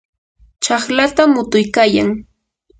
[0.63, 2.09] chaqlata mutuykayan.